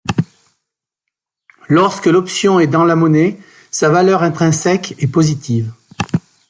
Lorsque 1.69 2.07
l'option 2.07 2.59
est 2.59 2.65
dans 2.65 2.85
la 2.85 2.95
monnaie, 2.95 3.37
sa 3.69 3.89
valeur 3.89 4.23
intrinsèque 4.23 4.95
est 4.97 5.05
positive. 5.05 5.73